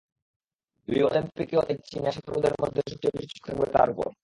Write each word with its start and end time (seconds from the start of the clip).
Rio 0.87 1.05
অলিম্পিকেও 1.09 1.61
তাই 1.67 1.77
চীনা 1.87 2.09
সাঁতারুদের 2.15 2.53
মধ্যে 2.61 2.81
সবচেয়ে 2.83 3.15
বেশি 3.15 3.27
চোখ 3.31 3.41
থাকবে 3.47 3.65
তাঁর 3.73 3.87
ওপর। 3.93 4.07